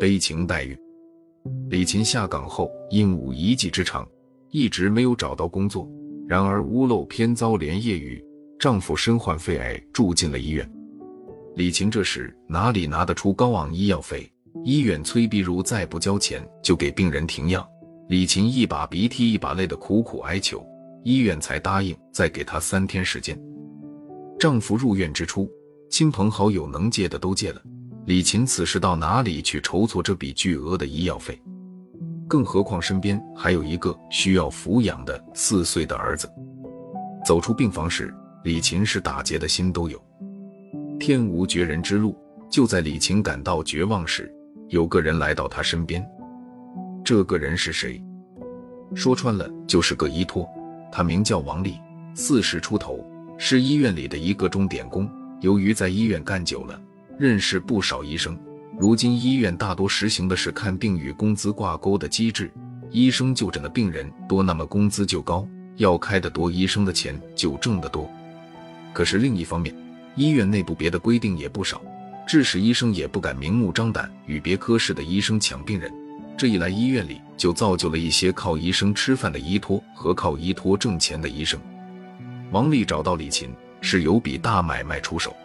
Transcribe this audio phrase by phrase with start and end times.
[0.00, 0.78] 悲情待遇。
[1.68, 4.06] 李琴下岗后因无一技之长，
[4.50, 5.88] 一直没有找到工作。
[6.26, 8.24] 然而屋漏偏遭连夜雨，
[8.58, 10.70] 丈夫身患肺癌，住进了医院。
[11.56, 14.30] 李琴这时哪里拿得出高昂医药费？
[14.64, 17.68] 医院催逼如再不交钱，就给病人停药。
[18.08, 20.64] 李琴一把鼻涕一把泪的苦苦哀求，
[21.02, 23.38] 医院才答应再给她三天时间。
[24.38, 25.50] 丈夫入院之初，
[25.94, 27.62] 亲朋好友能借的都借了，
[28.06, 31.40] 李琴此时到哪里去筹措这笔巨额的医药费？
[32.26, 36.28] 更何况身边还有一个需要抚养的四岁的儿子。
[37.24, 38.12] 走出病房时，
[38.42, 40.02] 李琴是打结的心都有。
[40.98, 42.18] 天无绝人之路，
[42.50, 44.34] 就在李琴感到绝望时，
[44.70, 46.04] 有个人来到她身边。
[47.04, 48.02] 这个人是谁？
[48.96, 50.44] 说穿了就是个依托。
[50.90, 51.76] 他名叫王丽，
[52.16, 52.98] 四十出头，
[53.38, 55.08] 是医院里的一个钟点工。
[55.44, 56.80] 由于在医院干久了，
[57.18, 58.34] 认识不少医生。
[58.78, 62.50] 如今医院大多实行的是看病与工资挂钩的机制，
[62.90, 68.10] 医生就诊的病人多，那么工资就高，要开的多，医生的钱就挣得多。
[68.94, 69.76] 可是另一方面，
[70.16, 71.82] 医院内部别的规定也不少，
[72.26, 75.92] 致使医生也不敢明目张胆与别科室的医生抢病人。
[76.38, 81.60] 这一来，医院里就造就了一些靠医生吃饭的医托和靠医托挣钱的医生。
[82.50, 83.50] 王丽找到李琴，
[83.86, 85.36] 是有笔大买卖出手。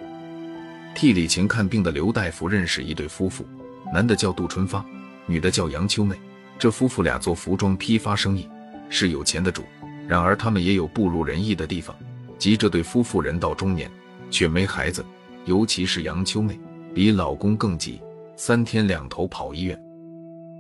[0.96, 3.46] 替李琴看病的刘大夫认识一对夫妇，
[3.94, 4.84] 男的叫杜春发，
[5.26, 6.16] 女的叫杨秋妹。
[6.58, 8.48] 这夫妇俩做服装批发生意，
[8.90, 9.64] 是有钱的主。
[10.08, 11.94] 然而他们也有不如人意的地方，
[12.38, 13.92] 即这对夫妇人到中年，
[14.32, 15.06] 却没孩子。
[15.44, 16.58] 尤其是杨秋妹，
[16.96, 18.02] 比老公更急，
[18.38, 19.78] 三天两头跑医院。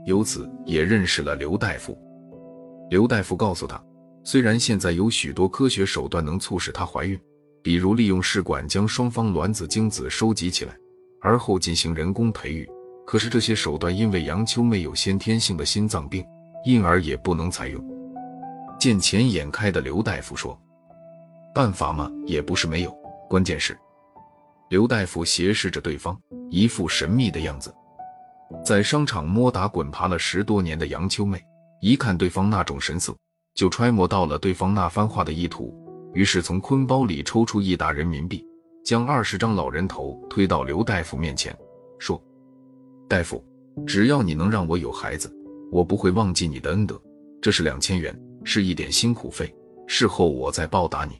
[0.06, 1.98] 由此也认识了刘大夫。
[2.90, 3.82] 刘大夫告诉他，
[4.26, 7.18] 虽然现在有许多科学手段能促使她怀孕。
[7.62, 10.76] 比如利用试管将双方卵子精子收集起来，
[11.22, 12.70] 而后进行人工培育。
[13.06, 16.26] 可是这些手段因为杨秋妹有先天性的心脏病，
[16.64, 17.84] 因而也不能采用。
[18.80, 20.58] 见钱眼开的刘大夫说
[21.54, 22.95] ：“办法嘛，也不是没有。
[23.28, 23.78] 关键是……”
[24.70, 26.16] 刘大夫斜视着对方，
[26.52, 27.73] 一副神秘的样子。
[28.64, 31.44] 在商场摸打滚爬了十多年的杨秋妹，
[31.82, 33.16] 一看对方那种神色，
[33.56, 35.76] 就揣摩到了对方那番话的意图。
[36.14, 38.43] 于是从坤包里抽出一沓人民币，
[38.83, 41.55] 将二十张老人头推到刘大夫面前，
[41.99, 42.21] 说
[43.08, 43.43] ：“大夫，
[43.86, 45.31] 只要你能让我有孩子，
[45.71, 46.99] 我不会忘记你的恩德。
[47.42, 49.53] 这是两千元，是一点辛苦费，
[49.87, 51.14] 事后我再报答你。”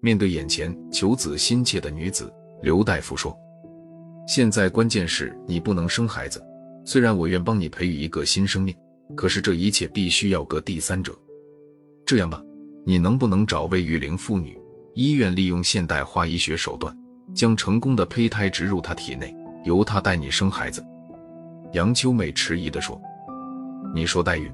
[0.00, 2.30] 面对眼前求子心切的女子，
[2.62, 3.36] 刘大夫说
[4.28, 6.44] ：“现在关键是你不能生孩子，
[6.84, 8.76] 虽然我愿帮你培育一个新生命，
[9.16, 11.16] 可是这一切必须要个第三者。
[12.04, 12.42] 这样吧。”
[12.88, 14.56] 你能不能找位育龄妇女？
[14.94, 16.96] 医院利用现代化医学手段，
[17.34, 20.86] 将成功的胚胎植入她体内，由她带你生孩子。
[21.72, 22.96] 杨秋美迟疑地说
[23.92, 24.48] ：“你说代孕？”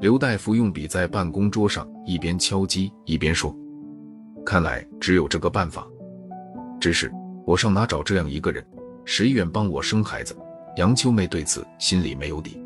[0.00, 3.56] 刘大夫用笔在办公桌上一边敲击一边说
[4.44, 5.86] ：“看来只有这个办法。
[6.78, 7.10] 只是
[7.46, 8.62] 我上哪找这样一个人？
[9.06, 10.36] 谁愿帮我生孩子？”
[10.76, 12.62] 杨秋妹对此心里没有底。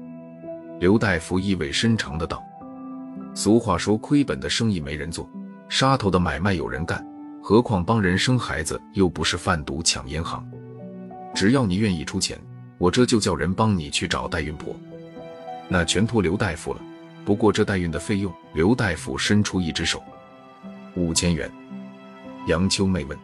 [0.80, 2.42] 刘大夫意味深长的道。
[3.34, 5.28] 俗话说，亏本的生意没人做，
[5.68, 7.04] 杀头的买卖有人干，
[7.42, 10.46] 何况帮人生孩子又不是贩毒抢银行。
[11.34, 12.38] 只要你愿意出钱，
[12.78, 14.74] 我这就叫人帮你去找代孕婆。
[15.68, 16.80] 那全托刘大夫了。
[17.24, 20.00] 不过这代孕的费用，刘大夫伸出一只手，
[20.94, 21.50] 五千元。
[22.46, 23.18] 杨秋妹问，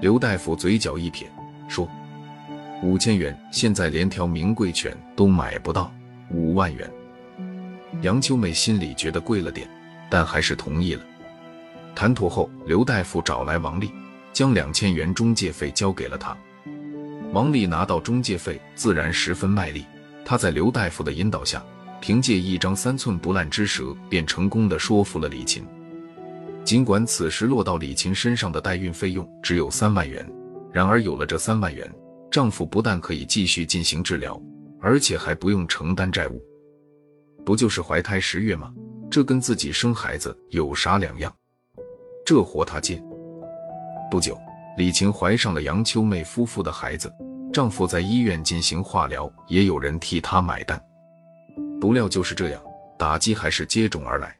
[0.00, 1.28] 刘大夫嘴角一撇，
[1.68, 1.88] 说
[2.82, 5.92] ：“五千元，现在连条名贵犬都买不到，
[6.30, 6.88] 五万元。”
[8.02, 9.68] 杨秋美心里觉得贵了点，
[10.10, 11.04] 但还是同意了。
[11.94, 13.90] 谈妥后，刘大夫找来王丽，
[14.32, 16.36] 将两千元中介费交给了他。
[17.32, 19.84] 王丽拿到中介费，自然十分卖力。
[20.24, 21.62] 他在刘大夫的引导下，
[22.00, 25.64] 凭借一张三寸不烂之舌，便成功的说服了李琴。
[26.64, 30.26] 尽管此时落到李琴身上的代孕费用只有三万元，
[30.72, 31.90] 然而有了这三万元，
[32.30, 34.40] 丈夫不但可以继续进行治疗，
[34.80, 36.40] 而且还不用承担债务。
[37.44, 38.72] 不就是怀胎十月吗？
[39.10, 41.34] 这跟自己生孩子有啥两样？
[42.24, 43.02] 这活他接。
[44.10, 44.38] 不久，
[44.76, 47.12] 李琴怀上了杨秋妹夫妇的孩子，
[47.52, 50.80] 丈夫在医院进行化疗，也有人替她买单。
[51.80, 52.62] 不料就是这样，
[52.98, 54.36] 打击还是接踵而来。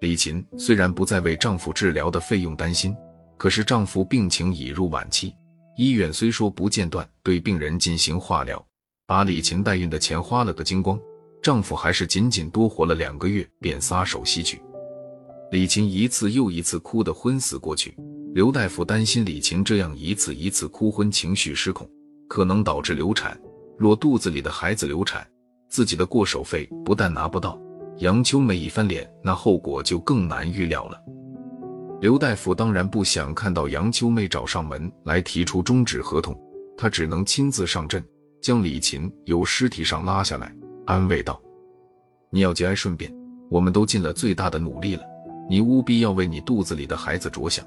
[0.00, 2.96] 李琴虽然不再为丈夫治疗的费用担心，
[3.36, 5.34] 可是丈夫病情已入晚期，
[5.76, 8.64] 医院虽说不间断对病人进行化疗，
[9.06, 10.98] 把李琴代孕的钱花了个精光。
[11.42, 14.60] 丈夫还是仅仅多活了两个月，便撒手西去。
[15.50, 17.96] 李琴一次又一次哭得昏死过去，
[18.34, 21.88] 刘大夫担心李琴这样一次一次哭昏，情绪失控，
[22.28, 23.38] 可能导致流产。
[23.78, 25.26] 若肚子里的孩子流产，
[25.68, 27.58] 自己的过手费不但拿不到，
[27.96, 30.98] 杨秋梅一翻脸，那后果就更难预料了。
[32.00, 36.38] 刘大夫当然不想看到杨秋妹找上门来提出终止合同，
[36.76, 38.04] 他只能亲自上阵，
[38.42, 40.54] 将李琴由尸体上拉下来，
[40.86, 41.40] 安慰道
[42.30, 43.12] ：“你要节哀顺变，
[43.48, 45.02] 我们都尽了最大的努力了，
[45.48, 47.64] 你务必要为你肚子里的孩子着想。”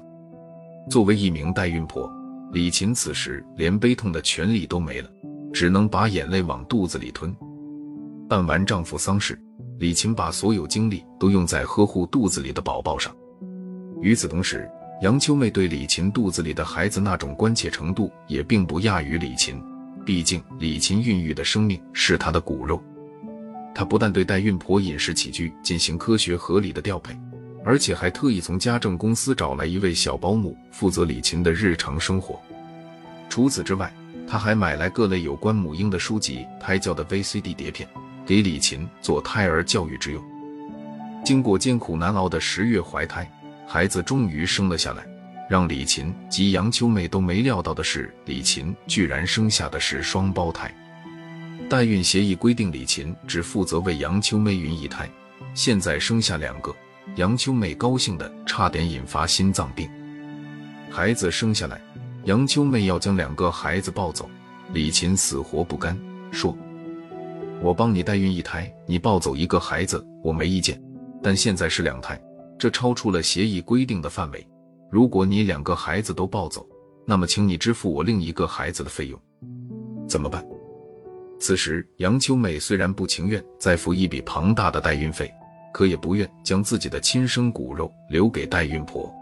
[0.90, 2.10] 作为一名代孕婆，
[2.52, 5.08] 李琴此时连悲痛的权利都没了，
[5.52, 7.34] 只能把眼泪往肚子里吞。
[8.28, 9.38] 办完丈夫丧事，
[9.78, 13.14] 李琴把所有精力都用在呵护肚子里的宝宝上。
[14.02, 14.68] 与此同时，
[15.00, 19.58] 杨秋妹对李琴肚子里的孩子那种关切程度也并不亚于李琴。
[20.04, 22.82] 毕竟，李琴孕育的生命是她的骨肉。
[23.74, 27.18] 她不但对代孕婆饮食起居进行科学合理的调配，
[27.64, 32.40] 而且还特意从家政公司找来一位小保姆，负责李琴的日常生活。
[33.28, 33.92] 除此之外，
[34.26, 37.88] 她还买来各类有关母婴的书籍、胎教的 VCD 碟片，
[38.24, 40.22] 给李琴做胎儿教育之用。
[41.24, 43.28] 经过艰苦难熬的十月怀胎。
[43.66, 45.02] 孩子终于生了下来，
[45.48, 50.72] 让李琴及杨秋妹都没料到的是，李琴居然生下的是双胞胎。
[51.68, 55.10] 代孕协议规定，李琴只负责为杨秋妹孕一胎，
[55.54, 56.74] 现在生下两个，
[57.16, 59.88] 杨秋妹高兴的差点引发心脏病。
[60.90, 61.80] 孩子生下来，
[62.24, 64.28] 杨秋妹要将两个孩子抱走，
[64.72, 65.98] 李琴死活不干，
[66.30, 66.56] 说
[67.62, 70.80] ：“我帮你代孕一胎，你抱走一个孩子，我没意见，
[71.22, 72.20] 但现在是两胎。”
[72.56, 74.46] 这超出了协议规定的范围。
[74.90, 76.64] 如果你两个孩子都抱走，
[77.04, 79.20] 那么请你支付我另一个孩子的费用，
[80.08, 80.46] 怎么办？
[81.38, 85.30] 此时，杨秋妹虽然不情愿再付一笔庞大的代孕费，
[85.72, 89.12] 可也不愿将自己的亲生骨肉留给代孕婆。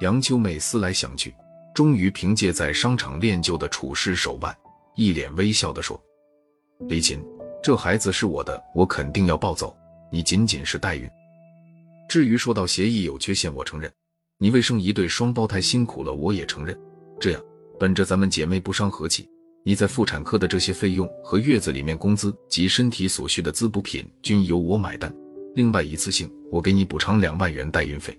[0.00, 1.34] 杨秋妹思来想去，
[1.74, 4.56] 终于凭借在商场练就的处事手腕，
[4.96, 6.00] 一脸微笑地说
[6.88, 7.22] ：“李琴，
[7.62, 9.76] 这孩子是我的，我肯定要抱走。
[10.10, 11.08] 你仅仅是代孕。”
[12.08, 13.92] 至于说到协议有缺陷，我承认，
[14.38, 16.76] 你为生一对双胞胎辛苦了，我也承认。
[17.20, 17.42] 这样，
[17.78, 19.28] 本着咱们姐妹不伤和气，
[19.68, 25.14] 你在妇产科的这些费用和月子里面工资及身体所需的滋补品均由我买单。
[25.56, 28.18] 另外，一次性我给你补偿两万元代孕费。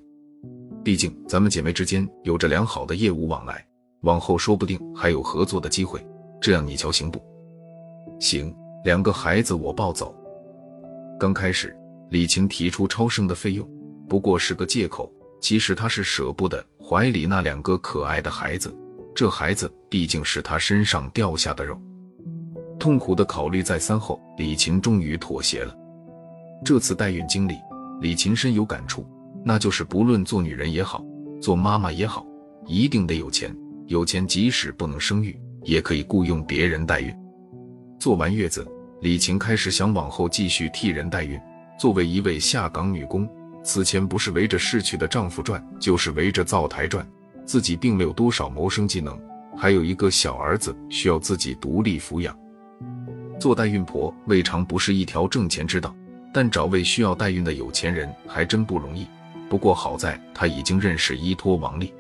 [0.84, 3.66] 毕竟咱们姐妹之间有着良好的业务往来，
[4.02, 6.00] 往后说不定还有合作的机会。
[6.40, 7.20] 这样你瞧行不？
[8.20, 8.56] 行，
[8.86, 10.16] 两个孩子我抱走。
[11.20, 11.76] 刚开始，
[12.12, 13.68] 李晴提出超生的费用。
[14.08, 15.12] 不过是个借口，
[15.42, 18.72] 其实她是舍不得怀里那两个可爱的孩子，
[19.20, 21.78] 这孩子毕竟是他身上掉下的肉。
[22.80, 25.76] 痛苦的考虑再三后，李琴终于妥协了。
[26.64, 27.56] 这次代孕经历，
[28.00, 29.06] 李琴深有感触，
[29.44, 31.04] 那就是不论做女人也好，
[31.42, 32.26] 做妈妈也好，
[32.66, 33.54] 一定得有钱。
[33.88, 37.14] 有钱即使不能生育，也可以雇佣别人代孕。
[38.00, 38.66] 坐完月子，
[39.02, 41.38] 李琴开始想往后继续替人代孕。
[41.78, 43.30] 作为一位下岗女工。
[43.66, 47.06] 此前不是围着逝去的丈夫转，就是围着灶台转，
[47.50, 49.20] 自己并没有多少谋生技能，
[49.58, 52.38] 还有一个小儿子需要自己独立抚养。
[53.40, 55.92] 做代孕婆未尝不是一条挣钱之道，
[56.32, 59.08] 但找位需要代孕的有钱人还真不容易。
[59.50, 61.92] 不过好在他已经认识依托王丽，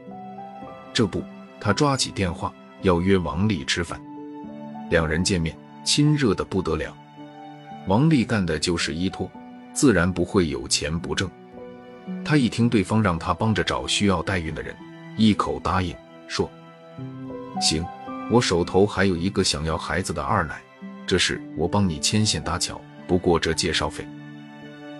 [0.94, 1.24] 这不，
[1.60, 2.54] 他抓起电话
[2.84, 4.00] 要约王丽吃饭，
[4.92, 6.96] 两人见面亲热的不得了。
[7.88, 9.28] 王丽干的就是依托，
[9.74, 11.28] 自然不会有钱不挣。
[12.24, 14.76] 他一听对方让他帮着找需要代孕的人，
[15.20, 15.94] 一口答应
[16.30, 16.50] 说
[17.60, 17.86] ：“行，
[18.32, 20.62] 我手头还有一个想要孩子的二奶，
[21.06, 22.80] 这事我帮你牵线搭桥。
[23.06, 24.08] 不过这介绍费，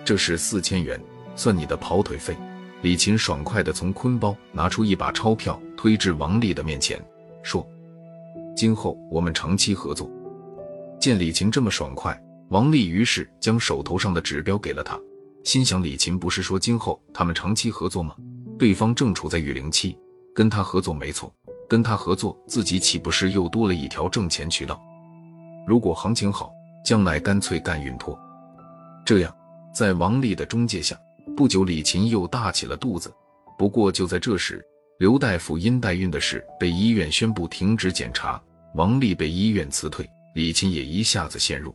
[0.04, 1.00] 这是四千元，
[1.34, 2.36] 算你的跑腿费。”
[2.82, 7.00] 李琴爽快地从坤包拿出一把钞票，推至王丽的面前，
[7.42, 7.66] 说
[8.54, 10.10] ：“今后我们长期合作。”
[11.00, 12.18] 见李琴这么爽快，
[12.50, 15.00] 王丽于是将手头上的指标给了他。
[15.44, 18.14] 心想：李琴不是说今后他们长期合作吗？
[18.58, 19.96] 对方正处在育龄期，
[20.34, 21.32] 跟他合作没错，
[21.68, 24.80] 跟他合作，自己岂不是又多了一条挣钱渠道？
[25.66, 26.52] 如果行情好，
[26.84, 28.18] 将来干脆干孕托。
[29.04, 29.34] 这样，
[29.74, 30.96] 在王丽的中介下，
[31.36, 33.12] 不久李琴又大起了肚子。
[33.58, 34.64] 不过就在这时，
[34.98, 38.40] 刘大夫因代孕的事被医院宣布停止检查，
[38.74, 41.74] 王丽被医院辞退，李琴也一下子陷入